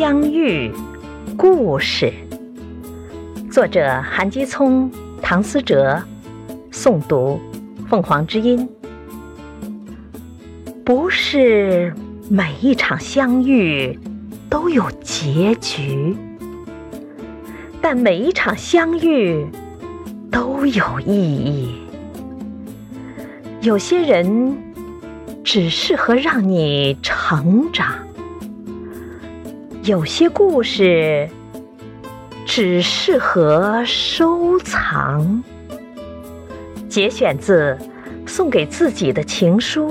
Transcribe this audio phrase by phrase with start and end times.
[0.00, 0.72] 相遇
[1.36, 2.10] 故事，
[3.50, 6.02] 作者韩基聪、唐思哲，
[6.72, 7.38] 诵读
[7.86, 8.66] 凤凰之音。
[10.86, 11.92] 不是
[12.30, 13.98] 每一场相遇
[14.48, 16.16] 都有结局，
[17.82, 19.46] 但每一场相遇
[20.30, 21.74] 都有意义。
[23.60, 24.56] 有些人
[25.44, 27.86] 只适合让你成长。
[29.84, 31.26] 有些故事
[32.46, 35.42] 只适合收藏。
[36.86, 37.78] 节选自
[38.28, 39.88] 《送给自己的情书》。